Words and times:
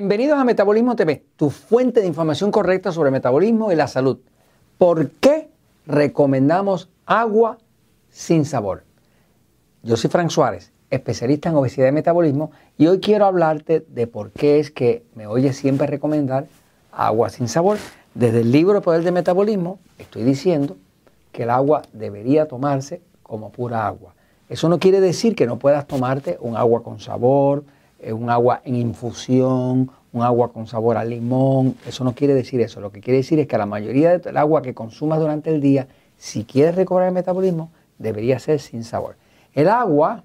Bienvenidos 0.00 0.38
a 0.38 0.44
Metabolismo 0.44 0.96
TV, 0.96 1.22
tu 1.36 1.50
fuente 1.50 2.00
de 2.00 2.06
información 2.06 2.50
correcta 2.50 2.90
sobre 2.90 3.10
metabolismo 3.10 3.70
y 3.70 3.76
la 3.76 3.86
salud. 3.86 4.16
¿Por 4.78 5.10
qué 5.10 5.50
recomendamos 5.84 6.88
agua 7.04 7.58
sin 8.08 8.46
sabor? 8.46 8.84
Yo 9.82 9.98
soy 9.98 10.08
Frank 10.08 10.30
Suárez, 10.30 10.72
especialista 10.88 11.50
en 11.50 11.56
obesidad 11.56 11.88
y 11.88 11.92
metabolismo, 11.92 12.50
y 12.78 12.86
hoy 12.86 13.00
quiero 13.00 13.26
hablarte 13.26 13.84
de 13.86 14.06
por 14.06 14.30
qué 14.30 14.58
es 14.58 14.70
que 14.70 15.04
me 15.14 15.26
oyes 15.26 15.58
siempre 15.58 15.86
recomendar 15.86 16.46
agua 16.92 17.28
sin 17.28 17.46
sabor. 17.46 17.76
Desde 18.14 18.40
el 18.40 18.52
libro 18.52 18.80
Poder 18.80 19.04
de 19.04 19.12
Metabolismo 19.12 19.80
estoy 19.98 20.22
diciendo 20.22 20.78
que 21.30 21.42
el 21.42 21.50
agua 21.50 21.82
debería 21.92 22.48
tomarse 22.48 23.02
como 23.22 23.52
pura 23.52 23.86
agua. 23.86 24.14
Eso 24.48 24.70
no 24.70 24.78
quiere 24.78 25.02
decir 25.02 25.36
que 25.36 25.46
no 25.46 25.58
puedas 25.58 25.86
tomarte 25.86 26.38
un 26.40 26.56
agua 26.56 26.82
con 26.82 27.00
sabor, 27.00 27.64
un 28.12 28.30
agua 28.30 28.62
en 28.64 28.76
infusión, 28.76 29.90
un 30.12 30.22
agua 30.22 30.52
con 30.52 30.66
sabor 30.66 30.96
a 30.96 31.04
limón. 31.04 31.76
Eso 31.86 32.04
no 32.04 32.14
quiere 32.14 32.34
decir 32.34 32.60
eso. 32.60 32.80
Lo 32.80 32.90
que 32.90 33.00
quiere 33.00 33.18
decir 33.18 33.38
es 33.38 33.46
que 33.46 33.58
la 33.58 33.66
mayoría 33.66 34.18
del 34.18 34.36
agua 34.36 34.62
que 34.62 34.74
consumas 34.74 35.20
durante 35.20 35.50
el 35.50 35.60
día, 35.60 35.88
si 36.16 36.44
quieres 36.44 36.74
recobrar 36.74 37.08
el 37.08 37.14
metabolismo, 37.14 37.70
debería 37.98 38.38
ser 38.38 38.60
sin 38.60 38.84
sabor. 38.84 39.16
El 39.52 39.68
agua, 39.68 40.24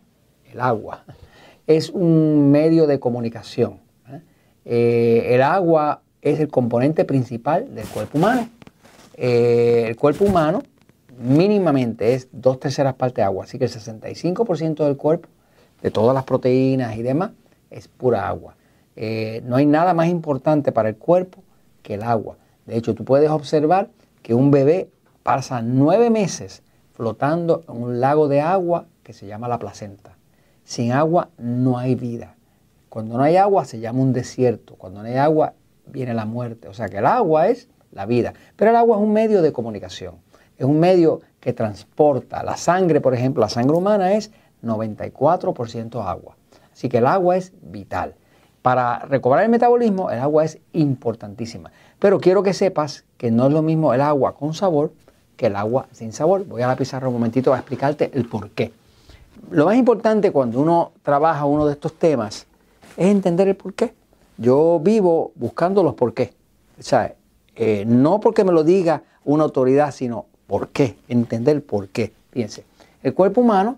el 0.52 0.60
agua, 0.60 1.04
es 1.68 1.90
un 1.90 2.52
medio 2.52 2.88
de 2.88 3.00
comunicación. 3.00 3.80
¿eh? 4.10 4.22
Eh, 4.66 5.36
el 5.36 5.42
agua 5.42 6.02
es 6.22 6.40
el 6.40 6.48
componente 6.48 7.06
principal 7.06 7.74
del 7.74 7.86
cuerpo 7.88 8.18
humano. 8.18 8.50
Eh, 9.18 9.86
el 9.88 9.96
cuerpo 9.96 10.26
humano 10.26 10.64
mínimamente 11.18 12.14
es 12.14 12.28
dos 12.32 12.60
terceras 12.60 12.96
partes 12.96 13.24
agua, 13.24 13.46
así 13.46 13.58
que 13.58 13.66
el 13.66 13.72
65% 13.72 14.84
del 14.84 14.98
cuerpo, 14.98 15.30
de 15.82 15.92
todas 15.92 16.14
las 16.14 16.26
proteínas 16.26 16.98
y 16.98 17.04
demás, 17.04 17.32
es 17.70 17.88
pura 17.88 18.28
agua. 18.28 18.56
Eh, 18.96 19.42
no 19.46 19.56
hay 19.56 19.66
nada 19.66 19.94
más 19.94 20.08
importante 20.08 20.72
para 20.72 20.90
el 20.90 20.98
cuerpo 20.98 21.44
que 21.82 21.96
el 21.96 22.04
agua. 22.04 22.38
De 22.66 22.78
hecho, 22.78 22.96
tú 22.96 23.04
puedes 23.04 23.30
observar 23.30 23.90
que 24.22 24.34
un 24.34 24.52
bebé 24.52 24.90
pasa 25.24 25.62
nueve 25.62 26.10
meses 26.10 26.64
flotando 26.94 27.64
en 27.68 27.82
un 27.82 28.00
lago 28.00 28.28
de 28.28 28.42
agua 28.42 28.86
que 29.04 29.14
se 29.14 29.28
llama 29.28 29.48
la 29.48 29.60
placenta. 29.60 30.18
Sin 30.64 30.92
agua 30.92 31.30
no 31.38 31.78
hay 31.78 31.96
vida. 31.96 32.36
Cuando 32.90 33.18
no 33.18 33.24
hay 33.24 33.38
agua 33.38 33.66
se 33.66 33.80
llama 33.80 34.00
un 34.00 34.14
desierto. 34.14 34.76
Cuando 34.76 35.04
no 35.04 35.08
hay 35.08 35.18
agua 35.18 35.54
viene 35.86 36.14
la 36.14 36.26
muerte. 36.26 36.68
O 36.68 36.74
sea 36.74 36.90
que 36.90 36.98
el 36.98 37.06
agua 37.06 37.50
es 37.50 37.68
la 37.92 38.06
vida. 38.06 38.34
Pero 38.56 38.72
el 38.72 38.78
agua 38.78 38.98
es 38.98 39.04
un 39.04 39.14
medio 39.14 39.42
de 39.42 39.52
comunicación. 39.52 40.16
Es 40.58 40.66
un 40.66 40.80
medio 40.80 41.22
que 41.40 41.54
transporta. 41.54 42.44
La 42.44 42.58
sangre, 42.58 43.02
por 43.02 43.14
ejemplo, 43.14 43.42
la 43.42 43.50
sangre 43.50 43.76
humana 43.76 44.14
es 44.14 44.32
94% 44.64 46.04
agua. 46.04 46.38
Así 46.76 46.90
que 46.90 46.98
el 46.98 47.08
agua 47.08 47.38
es 47.38 47.54
vital. 47.62 48.16
Para 48.62 49.00
recobrar 49.00 49.46
el 49.46 49.50
metabolismo, 49.50 50.12
el 50.12 50.20
agua 50.20 50.44
es 50.44 50.60
importantísima. 50.74 51.72
Pero 52.00 52.20
quiero 52.20 52.44
que 52.44 52.54
sepas 52.54 53.06
que 53.18 53.32
no 53.32 53.48
es 53.48 53.54
lo 53.54 53.62
mismo 53.62 53.94
el 53.94 54.02
agua 54.02 54.36
con 54.36 54.54
sabor 54.54 54.92
que 55.38 55.48
el 55.48 55.56
agua 55.56 55.88
sin 55.92 56.12
sabor. 56.12 56.46
Voy 56.46 56.62
a 56.62 56.68
la 56.68 56.76
pizarra 56.76 57.08
un 57.08 57.14
momentito 57.14 57.54
a 57.54 57.58
explicarte 57.58 58.12
el 58.14 58.28
por 58.28 58.50
qué. 58.50 58.74
Lo 59.52 59.66
más 59.66 59.76
importante 59.76 60.32
cuando 60.32 60.60
uno 60.60 60.92
trabaja 61.04 61.46
uno 61.46 61.66
de 61.66 61.74
estos 61.74 61.94
temas 61.94 62.48
es 62.98 63.08
entender 63.08 63.48
el 63.48 63.56
por 63.56 63.74
qué. 63.74 63.94
Yo 64.38 64.80
vivo 64.82 65.32
buscando 65.36 65.84
los 65.84 65.94
por 65.94 66.14
qué. 66.14 66.34
O 66.80 66.84
sea, 66.84 67.16
eh, 67.56 67.86
no 67.88 68.20
porque 68.20 68.44
me 68.44 68.52
lo 68.52 68.64
diga 68.64 69.04
una 69.24 69.44
autoridad, 69.44 69.92
sino 69.92 70.26
por 70.48 70.70
qué, 70.70 70.98
entender 71.08 71.64
por 71.66 71.88
qué. 71.88 72.14
Fíjense, 72.32 72.66
el 73.04 73.14
cuerpo 73.14 73.42
humano 73.42 73.78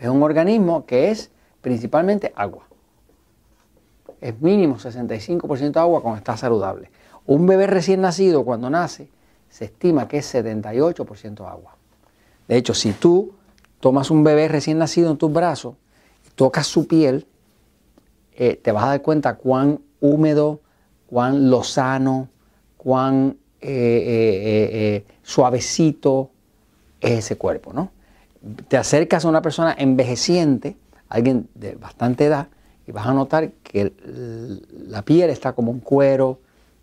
es 0.00 0.08
un 0.08 0.22
organismo 0.22 0.86
que 0.86 1.10
es 1.10 1.30
principalmente 1.60 2.32
agua. 2.34 2.64
Es 4.20 4.40
mínimo 4.40 4.76
65% 4.76 5.76
agua 5.76 6.00
cuando 6.00 6.18
está 6.18 6.36
saludable. 6.36 6.90
Un 7.26 7.46
bebé 7.46 7.66
recién 7.66 8.00
nacido 8.00 8.44
cuando 8.44 8.70
nace 8.70 9.08
se 9.50 9.66
estima 9.66 10.08
que 10.08 10.18
es 10.18 10.34
78% 10.34 11.46
agua. 11.46 11.76
De 12.48 12.56
hecho, 12.56 12.72
si 12.72 12.92
tú 12.92 13.32
tomas 13.80 14.10
un 14.10 14.24
bebé 14.24 14.48
recién 14.48 14.78
nacido 14.78 15.10
en 15.10 15.18
tus 15.18 15.32
brazos 15.32 15.74
tocas 16.34 16.66
su 16.66 16.86
piel, 16.86 17.26
eh, 18.34 18.56
te 18.56 18.72
vas 18.72 18.84
a 18.84 18.88
dar 18.88 19.02
cuenta 19.02 19.34
cuán 19.34 19.80
húmedo, 20.00 20.60
cuán 21.06 21.50
lozano, 21.50 22.28
cuán 22.78 23.36
eh, 23.60 25.02
eh, 25.02 25.04
suavecito 25.22 26.30
es 27.00 27.18
ese 27.18 27.36
cuerpo, 27.36 27.74
¿no? 27.74 27.90
Te 28.68 28.76
acercas 28.76 29.24
a 29.24 29.28
una 29.28 29.42
persona 29.42 29.74
envejeciente, 29.76 30.76
alguien 31.08 31.48
de 31.54 31.74
bastante 31.74 32.26
edad, 32.26 32.48
y 32.86 32.92
vas 32.92 33.06
a 33.06 33.14
notar 33.14 33.52
que 33.62 33.92
la 34.88 35.02
piel 35.02 35.30
está 35.30 35.52
como 35.52 35.70
un 35.70 35.80
cuero, 35.80 36.40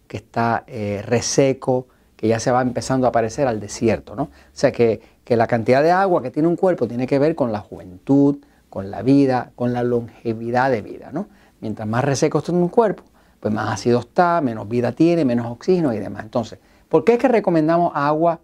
que 0.08 0.18
está 0.18 0.64
eh, 0.68 1.02
reseco, 1.06 1.88
que 2.16 2.28
ya 2.28 2.40
se 2.40 2.52
va 2.52 2.62
empezando 2.62 3.08
a 3.08 3.12
parecer 3.12 3.48
al 3.48 3.60
desierto. 3.60 4.16
¿no? 4.16 4.24
O 4.24 4.30
sea 4.54 4.72
que, 4.72 5.02
que 5.24 5.36
la 5.36 5.48
cantidad 5.48 5.84
de 5.84 5.92
agua 5.92 6.22
que 6.22 6.32
tiene 6.32 6.48
un 6.48 6.56
cuerpo 6.56 6.88
tiene 6.88 7.08
que 7.08 7.20
ver 7.20 7.36
con 7.36 7.52
la 7.52 7.60
juventud, 7.60 8.38
con 8.70 8.90
la 8.90 9.02
vida, 9.02 9.52
con 9.56 9.74
la 9.74 9.84
longevidad 9.84 10.72
de 10.72 10.82
vida. 10.82 11.10
¿no? 11.12 11.28
Mientras 11.60 11.88
más 11.88 12.04
reseco 12.04 12.40
está 12.40 12.52
un 12.52 12.70
cuerpo, 12.70 13.04
pues 13.40 13.54
más 13.54 13.70
ácido 13.70 14.00
está, 14.00 14.42
menos 14.42 14.68
vida 14.68 14.92
tiene, 14.92 15.26
menos 15.26 15.48
oxígeno 15.48 15.94
y 15.94 16.00
demás. 16.00 16.24
Entonces, 16.24 16.60
¿por 16.90 17.04
qué 17.04 17.14
es 17.14 17.20
que 17.20 17.28
recomendamos 17.28 17.92
agua 17.96 18.40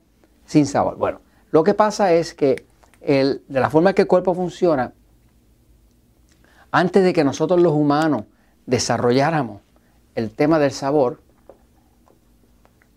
sin 0.45 0.66
sabor? 0.66 0.97
Bueno, 0.97 1.22
lo 1.51 1.63
que 1.63 1.74
pasa 1.74 2.13
es 2.13 2.34
que 2.34 2.66
de 3.03 3.41
la 3.47 3.69
forma 3.69 3.94
que 3.94 4.03
el 4.03 4.08
cuerpo 4.08 4.34
funciona, 4.34 4.94
antes 6.72 7.03
de 7.03 7.14
que 7.14 7.24
nosotros 7.24 7.62
los 7.62 7.74
humanos 7.74 8.24
desarrolláramos 8.66 9.62
el 10.16 10.31
tema 10.31 10.58
del 10.59 10.72
sabor, 10.72 11.22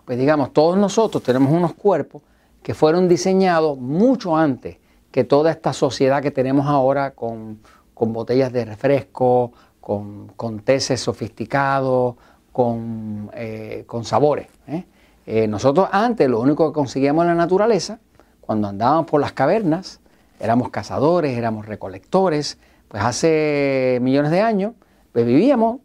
pues 0.04 0.18
digamos, 0.18 0.52
todos 0.52 0.78
nosotros 0.78 1.22
tenemos 1.22 1.52
unos 1.52 1.74
cuerpos 1.74 2.22
que 2.62 2.74
fueron 2.74 3.08
diseñados 3.08 3.76
mucho 3.78 4.36
antes 4.36 4.78
que 5.10 5.24
toda 5.24 5.50
esta 5.50 5.72
sociedad 5.72 6.22
que 6.22 6.30
tenemos 6.30 6.66
ahora 6.66 7.12
con, 7.12 7.60
botellas 7.94 8.52
de 8.52 8.64
refresco, 8.64 9.52
con, 9.80 10.28
con 10.36 10.60
teces 10.60 11.00
sofisticados, 11.00 12.14
con, 12.52 13.30
eh, 13.34 13.84
sabores. 14.02 14.48
¿eh? 14.68 14.84
Eh, 15.26 15.48
nosotros 15.48 15.88
antes 15.90 16.28
lo 16.28 16.40
único 16.40 16.68
que 16.68 16.74
conseguíamos 16.74 17.22
en 17.22 17.28
la 17.28 17.34
naturaleza 17.34 17.98
cuando 18.46 18.68
andábamos 18.68 19.06
por 19.06 19.20
las 19.20 19.32
cavernas, 19.32 20.00
éramos 20.40 20.70
cazadores, 20.70 21.36
éramos 21.36 21.66
recolectores, 21.66 22.58
pues 22.88 23.02
hace 23.02 23.98
millones 24.00 24.30
de 24.30 24.40
años, 24.40 24.72
pues 25.12 25.26
vivíamos 25.26 25.80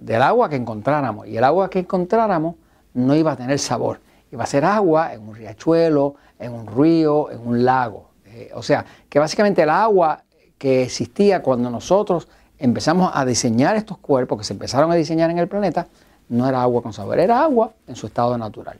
del 0.00 0.22
agua 0.22 0.48
que 0.48 0.56
encontráramos. 0.56 1.26
Y 1.26 1.36
el 1.36 1.44
agua 1.44 1.68
que 1.68 1.80
encontráramos 1.80 2.54
no 2.94 3.14
iba 3.14 3.32
a 3.32 3.36
tener 3.36 3.58
sabor. 3.58 4.00
Iba 4.30 4.44
a 4.44 4.46
ser 4.46 4.64
agua 4.64 5.14
en 5.14 5.28
un 5.28 5.34
riachuelo, 5.34 6.14
en 6.38 6.52
un 6.52 6.66
río, 6.66 7.30
en 7.30 7.46
un 7.46 7.64
lago. 7.64 8.10
Eh, 8.26 8.50
o 8.54 8.62
sea, 8.62 8.84
que 9.08 9.18
básicamente 9.18 9.62
el 9.62 9.70
agua 9.70 10.22
que 10.58 10.84
existía 10.84 11.42
cuando 11.42 11.70
nosotros 11.70 12.28
empezamos 12.58 13.10
a 13.14 13.24
diseñar 13.24 13.76
estos 13.76 13.98
cuerpos, 13.98 14.38
que 14.38 14.44
se 14.44 14.52
empezaron 14.52 14.90
a 14.90 14.94
diseñar 14.94 15.30
en 15.30 15.38
el 15.38 15.48
planeta, 15.48 15.88
no 16.28 16.48
era 16.48 16.62
agua 16.62 16.82
con 16.82 16.92
sabor, 16.92 17.18
era 17.18 17.42
agua 17.42 17.72
en 17.86 17.96
su 17.96 18.06
estado 18.06 18.38
natural. 18.38 18.78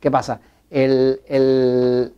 ¿Qué 0.00 0.10
pasa? 0.10 0.40
el, 0.74 1.20
el 1.28 2.12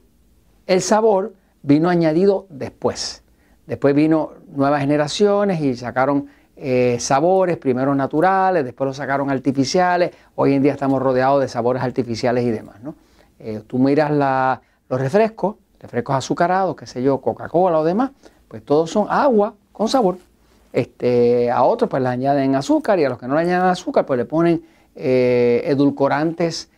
sabor 0.81 1.33
vino 1.63 1.89
añadido 1.89 2.47
después. 2.49 3.23
Después 3.67 3.95
vino 3.95 4.33
nuevas 4.55 4.81
generaciones 4.81 5.61
y 5.61 5.75
sacaron 5.75 6.29
eh, 6.55 6.97
sabores, 7.01 7.57
primero 7.59 7.95
naturales, 7.95 8.65
después 8.65 8.87
los 8.87 8.97
sacaron 8.97 9.31
artificiales. 9.31 10.13
Hoy 10.37 10.55
en 10.55 10.63
día 10.63 10.73
estamos 10.73 11.03
rodeados 11.03 11.41
de 11.41 11.49
sabores 11.49 11.83
artificiales 11.83 12.45
y 12.45 12.51
demás. 12.51 12.77
¿no? 12.83 12.95
Eh, 13.41 13.63
tú 13.67 13.79
miras 13.79 14.11
los 14.89 15.01
refrescos, 15.01 15.57
refrescos 15.81 16.17
azucarados, 16.17 16.77
qué 16.77 16.87
sé 16.87 17.03
yo, 17.03 17.21
Coca-Cola 17.21 17.81
o 17.81 17.85
demás, 17.85 18.13
pues 18.49 18.65
todos 18.65 18.91
son 18.91 19.07
agua 19.11 19.55
con 19.73 19.89
sabor. 19.89 20.19
Este, 20.73 21.51
a 21.51 21.65
otros 21.65 21.91
pues 21.91 22.03
le 22.03 22.09
añaden 22.09 22.55
azúcar 22.55 22.99
y 22.99 23.05
a 23.05 23.09
los 23.09 23.19
que 23.19 23.27
no 23.27 23.35
le 23.35 23.41
añaden 23.41 23.69
azúcar 23.69 24.07
pues 24.07 24.19
le 24.19 24.25
ponen 24.25 24.65
eh, 24.95 25.63
edulcorantes 25.65 26.71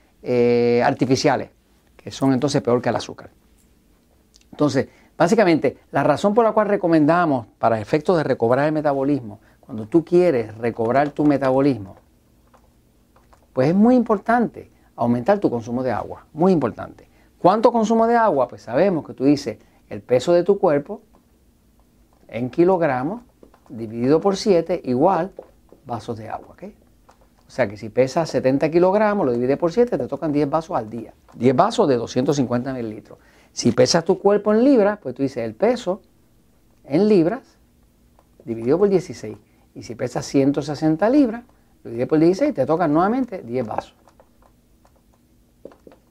artificiales, 0.85 1.51
que 1.97 2.11
son 2.11 2.33
entonces 2.33 2.61
peor 2.61 2.83
que 2.83 2.89
el 2.89 2.97
azúcar. 2.97 3.31
Entonces, 4.59 4.89
básicamente, 5.17 5.79
la 5.93 6.03
razón 6.03 6.35
por 6.35 6.45
la 6.45 6.51
cual 6.51 6.67
recomendamos 6.67 7.47
para 7.61 7.81
efectos 7.81 8.17
de 8.17 8.25
recobrar 8.25 8.67
el 8.67 8.73
metabolismo, 8.73 9.39
cuando 9.61 9.87
tú 9.87 10.05
quieres 10.05 10.59
recobrar 10.59 11.11
tu 11.11 11.25
metabolismo, 11.25 11.95
pues 13.53 13.69
es 13.69 13.75
muy 13.77 13.95
importante 13.95 14.69
aumentar 14.97 15.39
tu 15.39 15.49
consumo 15.49 15.85
de 15.85 15.93
agua, 15.93 16.27
muy 16.33 16.51
importante. 16.51 17.09
¿Cuánto 17.39 17.71
consumo 17.71 18.09
de 18.09 18.17
agua? 18.17 18.49
Pues 18.49 18.63
sabemos 18.63 19.07
que 19.07 19.15
tú 19.15 19.23
dices 19.25 19.59
el 19.89 20.03
peso 20.03 20.33
de 20.33 20.43
tu 20.43 20.59
cuerpo 20.59 21.03
en 22.27 22.51
kilogramos 22.51 23.23
dividido 23.69 24.21
por 24.21 24.37
7 24.37 24.81
igual 24.87 25.31
vasos 25.87 26.19
de 26.19 26.31
agua. 26.31 26.57
O 27.47 27.51
sea 27.51 27.69
que 27.69 27.77
si 27.77 27.91
pesas 27.91 28.29
70 28.31 28.73
kilogramos, 28.73 29.25
lo 29.25 29.31
divides 29.31 29.57
por 29.57 29.71
7, 29.71 29.97
te 29.97 30.09
tocan 30.09 30.33
10 30.33 30.51
vasos 30.51 30.77
al 30.77 30.91
día. 30.91 31.15
10 31.35 31.55
vasos 31.55 31.87
de 31.87 31.97
250 31.97 32.73
mililitros. 32.73 33.19
Si 33.53 33.73
pesas 33.73 34.05
tu 34.05 34.19
cuerpo 34.19 34.53
en 34.53 34.65
libras, 34.65 34.99
pues 35.03 35.15
tú 35.15 35.23
dices 35.23 35.45
el 35.45 35.55
peso 35.55 36.03
en 36.85 37.09
libras 37.09 37.59
dividido 38.45 38.79
por 38.79 38.89
16 38.89 39.37
Y 39.75 39.83
si 39.83 39.95
pesas 39.95 40.25
160 40.27 41.09
libras, 41.11 41.45
lo 41.85 41.91
divides 41.91 42.09
por 42.09 42.19
16, 42.19 42.55
te 42.55 42.67
tocan 42.67 42.93
nuevamente 42.93 43.43
10 43.43 43.67
vasos. 43.67 43.95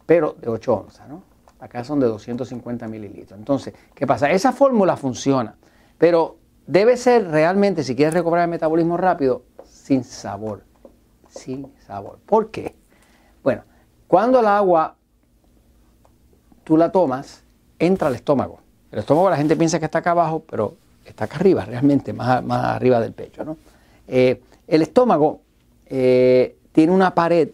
Pero 0.06 0.36
de 0.40 0.50
8 0.50 0.74
onzas, 0.74 1.10
¿no? 1.10 1.24
Acá 1.60 1.84
son 1.84 2.00
de 2.00 2.06
250 2.06 2.88
mililitros. 2.88 3.38
Entonces, 3.38 3.74
¿qué 3.96 4.06
pasa? 4.06 4.30
Esa 4.30 4.52
fórmula 4.52 4.96
funciona, 4.96 5.56
pero 5.98 6.38
debe 6.68 6.98
ser 6.98 7.30
realmente, 7.30 7.84
si 7.84 7.96
quieres 7.96 8.14
recuperar 8.14 8.46
el 8.46 8.52
metabolismo 8.52 8.96
rápido, 8.96 9.44
sin 9.64 10.04
sabor. 10.04 10.64
Sin 11.28 11.74
sabor. 11.86 12.20
¿Por 12.26 12.52
qué? 12.52 12.76
Bueno, 13.44 13.64
cuando 14.08 14.40
el 14.40 14.48
agua 14.48 14.97
tú 16.68 16.76
la 16.76 16.92
tomas, 16.92 17.44
entra 17.80 18.10
al 18.10 18.16
estómago. 18.16 18.60
El 18.92 19.00
estómago 19.00 19.30
la 19.30 19.38
gente 19.38 19.56
piensa 19.56 19.80
que 19.80 19.86
está 19.86 20.00
acá 20.00 20.12
abajo, 20.12 20.44
pero 20.50 20.76
está 21.06 21.24
acá 21.24 21.38
arriba, 21.38 21.64
realmente, 21.64 22.12
más, 22.12 22.44
más 22.44 22.76
arriba 22.76 23.00
del 23.00 23.14
pecho. 23.14 23.46
¿no? 23.46 23.56
Eh, 24.06 24.42
el 24.68 24.82
estómago 24.82 25.40
eh, 25.86 26.58
tiene 26.74 26.92
una 26.92 27.16
pared, 27.16 27.52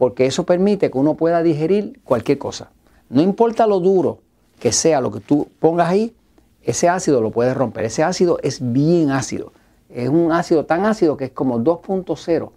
porque 0.00 0.24
eso 0.24 0.46
permite 0.46 0.90
que 0.90 0.96
uno 0.96 1.12
pueda 1.12 1.42
digerir 1.42 2.00
cualquier 2.04 2.38
cosa. 2.38 2.70
No 3.10 3.20
importa 3.20 3.66
lo 3.66 3.80
duro 3.80 4.20
que 4.58 4.72
sea 4.72 4.98
lo 5.02 5.12
que 5.12 5.20
tú 5.20 5.50
pongas 5.58 5.90
ahí, 5.90 6.16
ese 6.62 6.88
ácido 6.88 7.20
lo 7.20 7.30
puedes 7.30 7.54
romper. 7.54 7.84
Ese 7.84 8.02
ácido 8.02 8.38
es 8.42 8.60
bien 8.72 9.10
ácido. 9.10 9.52
Es 9.90 10.08
un 10.08 10.32
ácido 10.32 10.64
tan 10.64 10.86
ácido 10.86 11.18
que 11.18 11.26
es 11.26 11.32
como 11.32 11.58
2.0 11.58 12.50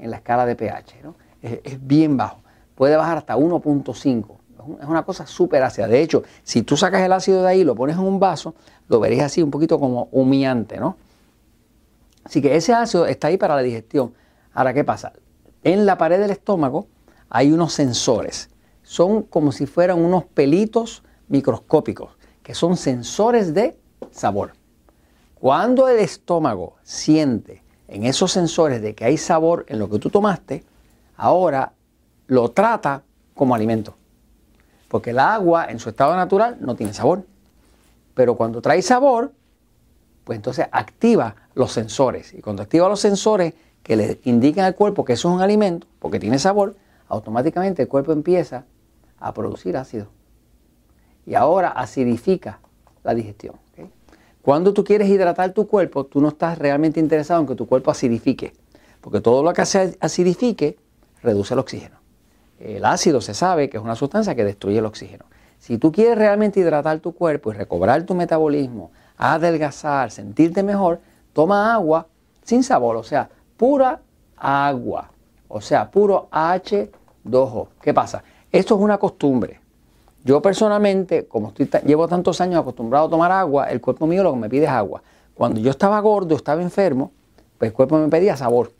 en 0.00 0.10
la 0.10 0.18
escala 0.18 0.44
de 0.44 0.54
pH. 0.54 0.96
Es, 1.40 1.78
bien 1.80 2.18
bajo. 2.18 2.42
Puede 2.74 2.94
bajar 2.94 3.16
hasta 3.16 3.38
1.5. 3.38 4.24
Es 4.82 4.86
una 4.86 5.02
cosa 5.02 5.26
súper 5.26 5.62
ácida. 5.62 5.88
De 5.88 6.02
hecho, 6.02 6.22
si 6.42 6.60
tú 6.60 6.76
sacas 6.76 7.00
el 7.00 7.12
ácido 7.14 7.40
de 7.40 7.48
ahí 7.48 7.60
y 7.60 7.64
lo 7.64 7.74
pones 7.74 7.96
en 7.96 8.02
un 8.02 8.20
vaso, 8.20 8.54
lo 8.88 9.00
veréis 9.00 9.22
así 9.22 9.42
un 9.42 9.50
poquito 9.50 9.80
como 9.80 10.08
humeante, 10.12 10.78
¿no? 10.78 10.98
Así 12.22 12.42
que 12.42 12.54
ese 12.54 12.74
ácido 12.74 13.06
está 13.06 13.28
ahí 13.28 13.38
para 13.38 13.56
la 13.56 13.62
digestión. 13.62 14.12
Ahora, 14.52 14.74
¿qué 14.74 14.84
pasa? 14.84 15.14
En 15.64 15.86
la 15.86 15.96
pared 15.96 16.18
del 16.18 16.30
estómago 16.30 16.88
hay 17.30 17.52
unos 17.52 17.72
sensores. 17.72 18.50
Son 18.82 19.22
como 19.22 19.52
si 19.52 19.66
fueran 19.66 20.04
unos 20.04 20.24
pelitos 20.24 21.02
microscópicos, 21.28 22.16
que 22.42 22.54
son 22.54 22.76
sensores 22.76 23.54
de 23.54 23.78
sabor. 24.10 24.52
Cuando 25.34 25.88
el 25.88 25.98
estómago 25.98 26.76
siente 26.82 27.62
en 27.88 28.04
esos 28.04 28.32
sensores 28.32 28.82
de 28.82 28.94
que 28.94 29.04
hay 29.04 29.16
sabor 29.16 29.64
en 29.68 29.78
lo 29.78 29.88
que 29.88 29.98
tú 29.98 30.10
tomaste, 30.10 30.64
ahora 31.16 31.72
lo 32.26 32.50
trata 32.50 33.02
como 33.34 33.54
alimento. 33.54 33.96
Porque 34.88 35.10
el 35.10 35.18
agua 35.18 35.66
en 35.66 35.78
su 35.78 35.88
estado 35.88 36.14
natural 36.16 36.58
no 36.60 36.74
tiene 36.74 36.92
sabor. 36.92 37.24
Pero 38.14 38.36
cuando 38.36 38.60
trae 38.60 38.82
sabor, 38.82 39.32
pues 40.24 40.36
entonces 40.36 40.66
activa 40.70 41.34
los 41.54 41.72
sensores. 41.72 42.34
Y 42.34 42.42
cuando 42.42 42.62
activa 42.62 42.88
los 42.88 43.00
sensores, 43.00 43.54
que 43.82 43.96
le 43.96 44.20
indican 44.24 44.64
al 44.64 44.74
cuerpo 44.74 45.04
que 45.04 45.14
eso 45.14 45.28
es 45.28 45.34
un 45.34 45.42
alimento, 45.42 45.86
porque 45.98 46.20
tiene 46.20 46.38
sabor, 46.38 46.76
automáticamente 47.08 47.82
el 47.82 47.88
cuerpo 47.88 48.12
empieza 48.12 48.64
a 49.18 49.34
producir 49.34 49.76
ácido. 49.76 50.08
Y 51.26 51.34
ahora 51.34 51.68
acidifica 51.68 52.60
la 53.04 53.14
digestión. 53.14 53.56
Cuando 54.42 54.74
tú 54.74 54.82
quieres 54.82 55.08
hidratar 55.08 55.52
tu 55.52 55.68
cuerpo, 55.68 56.04
tú 56.04 56.20
no 56.20 56.28
estás 56.28 56.58
realmente 56.58 56.98
interesado 56.98 57.40
en 57.40 57.46
que 57.46 57.54
tu 57.54 57.66
cuerpo 57.66 57.92
acidifique, 57.92 58.52
porque 59.00 59.20
todo 59.20 59.44
lo 59.44 59.52
que 59.52 59.64
se 59.64 59.96
acidifique 60.00 60.76
reduce 61.22 61.54
el 61.54 61.60
oxígeno. 61.60 61.96
El 62.58 62.84
ácido 62.84 63.20
se 63.20 63.34
sabe 63.34 63.70
que 63.70 63.76
es 63.76 63.82
una 63.82 63.94
sustancia 63.94 64.34
que 64.34 64.44
destruye 64.44 64.78
el 64.78 64.86
oxígeno. 64.86 65.26
Si 65.60 65.78
tú 65.78 65.92
quieres 65.92 66.18
realmente 66.18 66.58
hidratar 66.58 66.98
tu 66.98 67.12
cuerpo 67.12 67.52
y 67.52 67.54
recobrar 67.54 68.02
tu 68.02 68.16
metabolismo, 68.16 68.90
adelgazar, 69.16 70.10
sentirte 70.10 70.64
mejor, 70.64 71.00
toma 71.32 71.72
agua 71.72 72.08
sin 72.42 72.64
sabor, 72.64 72.96
o 72.96 73.04
sea, 73.04 73.30
pura 73.62 74.00
agua, 74.36 75.08
o 75.46 75.60
sea, 75.60 75.88
puro 75.88 76.26
H2O. 76.32 77.68
¿Qué 77.80 77.94
pasa? 77.94 78.24
Esto 78.50 78.74
es 78.74 78.80
una 78.80 78.98
costumbre. 78.98 79.60
Yo 80.24 80.42
personalmente, 80.42 81.28
como 81.28 81.54
llevo 81.86 82.08
tantos 82.08 82.40
años 82.40 82.60
acostumbrado 82.60 83.06
a 83.06 83.10
tomar 83.10 83.30
agua, 83.30 83.70
el 83.70 83.80
cuerpo 83.80 84.08
mío 84.08 84.24
lo 84.24 84.32
que 84.32 84.40
me 84.40 84.50
pide 84.50 84.64
es 84.64 84.70
agua. 84.70 85.00
Cuando 85.32 85.60
yo 85.60 85.70
estaba 85.70 86.00
gordo, 86.00 86.34
estaba 86.34 86.60
enfermo, 86.60 87.12
pues 87.56 87.70
el 87.70 87.72
cuerpo 87.72 87.98
me 87.98 88.08
pedía 88.08 88.36
sabor. 88.36 88.72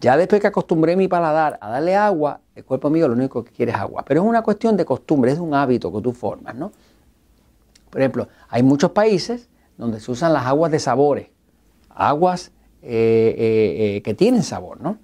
Ya 0.00 0.16
después 0.16 0.40
que 0.40 0.46
acostumbré 0.46 0.96
mi 0.96 1.06
paladar 1.06 1.58
a 1.60 1.68
darle 1.68 1.94
agua, 1.94 2.40
el 2.54 2.64
cuerpo 2.64 2.88
mío 2.88 3.08
lo 3.08 3.14
único 3.14 3.44
que 3.44 3.52
quiere 3.52 3.72
es 3.72 3.78
agua. 3.78 4.06
Pero 4.06 4.22
es 4.22 4.26
una 4.26 4.40
cuestión 4.40 4.74
de 4.78 4.86
costumbre, 4.86 5.32
es 5.32 5.38
un 5.38 5.52
hábito 5.52 5.92
que 5.92 6.00
tú 6.00 6.14
formas, 6.14 6.54
¿no? 6.54 6.72
Por 7.90 8.00
ejemplo, 8.00 8.26
hay 8.48 8.62
muchos 8.62 8.92
países 8.92 9.50
donde 9.76 10.00
se 10.00 10.10
usan 10.10 10.32
las 10.32 10.46
aguas 10.46 10.72
de 10.72 10.78
sabores, 10.78 11.28
aguas 11.90 12.52
que 12.82 14.14
tienen 14.16 14.42
sabor, 14.42 14.80
¿no? 14.80 14.98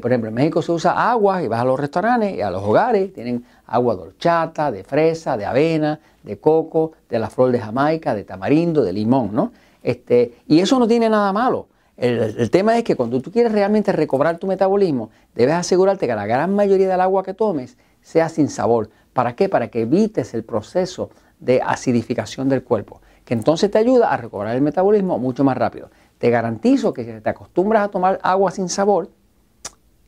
por 0.00 0.10
ejemplo, 0.10 0.28
en 0.28 0.34
México 0.34 0.60
se 0.60 0.72
usa 0.72 1.10
agua 1.10 1.40
y 1.40 1.46
vas 1.46 1.60
a 1.60 1.64
los 1.64 1.78
restaurantes 1.78 2.36
y 2.36 2.40
a 2.40 2.50
los 2.50 2.64
hogares, 2.64 3.12
tienen 3.12 3.44
agua 3.68 3.94
de 3.94 4.02
horchata, 4.02 4.72
de 4.72 4.82
fresa, 4.82 5.36
de 5.36 5.46
avena, 5.46 6.00
de 6.22 6.38
coco, 6.38 6.92
de 7.08 7.18
la 7.18 7.30
flor 7.30 7.52
de 7.52 7.60
Jamaica, 7.60 8.14
de 8.14 8.24
tamarindo, 8.24 8.82
de 8.82 8.92
limón, 8.92 9.30
¿no? 9.32 9.52
Este, 9.82 10.34
y 10.48 10.60
eso 10.60 10.78
no 10.78 10.88
tiene 10.88 11.08
nada 11.08 11.32
malo. 11.32 11.68
El, 11.96 12.18
el, 12.38 12.50
tema 12.50 12.76
es 12.76 12.84
que 12.84 12.96
cuando 12.96 13.20
tú 13.20 13.30
quieres 13.30 13.52
realmente 13.52 13.92
recobrar 13.92 14.38
tu 14.38 14.46
metabolismo, 14.46 15.10
debes 15.34 15.54
asegurarte 15.54 16.06
que 16.06 16.14
la 16.14 16.26
gran 16.26 16.54
mayoría 16.54 16.88
del 16.88 17.00
agua 17.00 17.22
que 17.22 17.34
tomes 17.34 17.76
sea 18.02 18.28
sin 18.28 18.48
sabor. 18.48 18.90
¿Para 19.12 19.34
qué? 19.34 19.48
Para 19.48 19.68
que 19.68 19.82
evites 19.82 20.34
el 20.34 20.44
proceso 20.44 21.10
de 21.40 21.60
acidificación 21.64 22.48
del 22.48 22.62
cuerpo, 22.62 23.00
que 23.24 23.34
entonces 23.34 23.70
te 23.70 23.78
ayuda 23.78 24.12
a 24.12 24.16
recobrar 24.16 24.54
el 24.54 24.62
metabolismo 24.62 25.18
mucho 25.18 25.44
más 25.44 25.56
rápido. 25.56 25.90
Te 26.18 26.30
garantizo 26.30 26.92
que 26.92 27.04
si 27.04 27.20
te 27.20 27.30
acostumbras 27.30 27.84
a 27.84 27.88
tomar 27.88 28.18
agua 28.22 28.50
sin 28.50 28.68
sabor, 28.68 29.10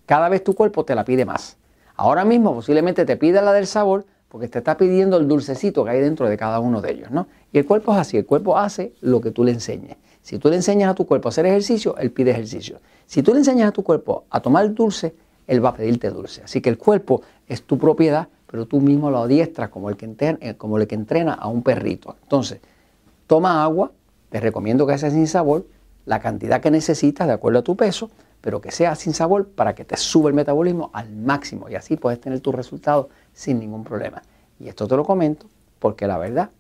cada 0.07 0.29
vez 0.29 0.43
tu 0.43 0.55
cuerpo 0.55 0.85
te 0.85 0.95
la 0.95 1.05
pide 1.05 1.25
más. 1.25 1.57
Ahora 1.97 2.25
mismo 2.25 2.55
posiblemente 2.55 3.05
te 3.05 3.17
pida 3.17 3.43
la 3.43 3.52
del 3.52 3.67
sabor 3.67 4.05
porque 4.29 4.49
te 4.49 4.59
está 4.59 4.76
pidiendo 4.76 5.17
el 5.17 5.29
dulcecito 5.29 5.85
que 5.85 5.90
hay 5.90 6.00
dentro 6.00 6.29
de 6.29 6.37
cada 6.37 6.61
uno 6.61 6.81
de 6.81 6.93
ellos, 6.93 7.11
¿no? 7.11 7.26
Y 7.52 7.59
el 7.59 7.67
cuerpo 7.67 7.93
es 7.93 7.99
así, 7.99 8.17
el 8.17 8.26
cuerpo 8.26 8.57
hace 8.57 8.95
lo 9.00 9.21
que 9.21 9.31
tú 9.31 9.45
le 9.45 9.52
enseñes. 9.52 9.97
Si 10.23 10.38
tú 10.38 10.50
le 10.50 10.57
enseñas 10.57 10.90
a 10.90 10.95
tu 10.95 11.07
cuerpo 11.07 11.29
a 11.29 11.31
hacer 11.31 11.47
ejercicio, 11.47 11.97
él 11.97 12.11
pide 12.11 12.31
ejercicio. 12.31 12.79
Si 13.07 13.23
tú 13.23 13.33
le 13.33 13.38
enseñas 13.38 13.69
a 13.69 13.73
tu 13.73 13.83
cuerpo 13.83 14.25
a 14.31 14.40
tomar 14.40 14.73
dulce, 14.73 15.14
él 15.47 15.64
va 15.64 15.71
a 15.71 15.75
pedirte 15.75 16.11
dulce. 16.11 16.43
Así 16.45 16.61
que 16.61 16.71
el 16.71 16.79
cuerpo 16.79 17.23
es 17.49 17.62
tu 17.62 17.79
propiedad, 17.79 18.29
pero 18.47 18.67
tú 18.67 18.81
mismo 18.81 19.11
lo 19.11 19.19
adiestras 19.19 19.69
como 19.71 19.90
el 19.90 19.97
que 19.97 20.05
entrena, 20.05 20.38
eh, 20.40 20.55
como 20.55 20.79
el 20.79 20.87
que 20.87 20.95
entrena 20.95 21.35
a 21.35 21.49
un 21.49 21.62
perrito. 21.62 22.17
Entonces, 22.23 22.61
toma 23.26 23.62
agua, 23.62 23.90
te 24.29 24.38
recomiendo 24.38 24.87
que 24.87 24.97
sea 24.99 25.11
sin 25.11 25.26
sabor, 25.26 25.67
la 26.07 26.21
cantidad 26.21 26.61
que 26.61 26.71
necesitas 26.71 27.26
de 27.26 27.35
acuerdo 27.35 27.61
a 27.61 27.62
tu 27.62 27.76
peso, 27.76 28.11
pero 28.40 28.61
que 28.61 28.71
sea 28.71 28.95
sin 28.95 29.12
sabor 29.12 29.49
para 29.49 29.75
que 29.75 29.85
te 29.85 29.97
suba 29.97 30.28
el 30.28 30.35
metabolismo 30.35 30.90
al 30.92 31.11
máximo 31.14 31.69
y 31.69 31.75
así 31.75 31.97
puedes 31.97 32.21
tener 32.21 32.40
tus 32.40 32.54
resultados 32.54 33.09
sin 33.33 33.59
ningún 33.59 33.85
problema. 33.85 34.23
Y 34.59 34.69
esto 34.69 34.88
te 34.88 34.97
lo 34.97 35.04
comento 35.04 35.47
porque 35.78 36.07
la 36.07 36.19
verdad 36.19 36.50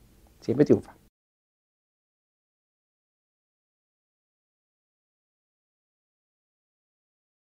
siempre 0.40 0.64
triunfa. 0.64 0.99